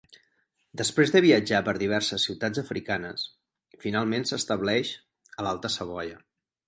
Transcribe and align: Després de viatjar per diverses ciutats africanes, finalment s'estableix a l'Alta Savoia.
Després 0.79 1.11
de 1.15 1.19
viatjar 1.25 1.59
per 1.67 1.75
diverses 1.83 2.25
ciutats 2.29 2.61
africanes, 2.63 3.27
finalment 3.85 4.27
s'estableix 4.31 4.95
a 5.37 5.47
l'Alta 5.47 5.73
Savoia. 5.77 6.19